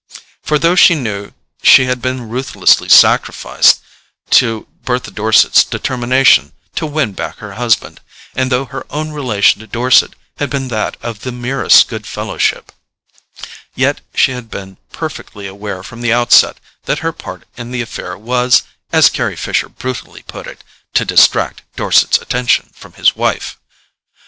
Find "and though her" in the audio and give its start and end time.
8.33-8.83